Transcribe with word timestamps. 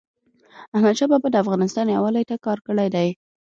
احمدشاه 0.75 1.09
بابا 1.11 1.27
د 1.31 1.35
افغانستان 1.43 1.85
یووالي 1.89 2.23
ته 2.29 2.35
کار 2.45 2.57
کړی 2.67 2.87
دی. 2.95 3.07